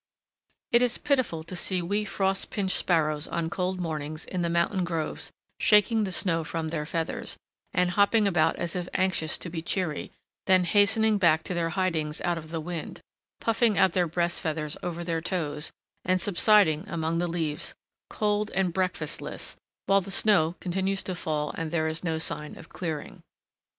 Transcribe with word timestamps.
It 0.71 0.81
is 0.81 0.97
pitiful 0.97 1.43
to 1.43 1.55
see 1.55 1.79
wee 1.79 2.05
frost 2.05 2.49
pinched 2.49 2.75
sparrows 2.75 3.27
on 3.27 3.51
cold 3.51 3.79
mornings 3.79 4.25
in 4.25 4.41
the 4.41 4.49
mountain 4.49 4.83
groves 4.83 5.31
shaking 5.59 6.05
the 6.05 6.11
snow 6.11 6.43
from 6.43 6.69
their 6.69 6.87
feathers, 6.87 7.37
and 7.71 7.91
hopping 7.91 8.27
about 8.27 8.55
as 8.55 8.75
if 8.75 8.89
anxious 8.95 9.37
to 9.37 9.47
be 9.51 9.61
cheery, 9.61 10.11
then 10.47 10.63
hastening 10.63 11.19
back 11.19 11.43
to 11.43 11.53
their 11.53 11.69
hidings 11.69 12.19
out 12.21 12.39
of 12.39 12.49
the 12.49 12.59
wind, 12.59 12.99
puffing 13.39 13.77
out 13.77 13.93
their 13.93 14.07
breast 14.07 14.41
feathers 14.41 14.75
over 14.81 15.03
their 15.03 15.21
toes, 15.21 15.71
and 16.03 16.19
subsiding 16.19 16.83
among 16.87 17.19
the 17.19 17.27
leaves, 17.27 17.75
cold 18.09 18.49
and 18.55 18.73
breakfastless, 18.73 19.55
while 19.85 20.01
the 20.01 20.09
snow 20.09 20.55
continues 20.59 21.03
to 21.03 21.13
fall, 21.13 21.51
and 21.59 21.69
there 21.69 21.87
is 21.87 22.03
no 22.03 22.17
sign 22.17 22.57
of 22.57 22.69
clearing. 22.69 23.21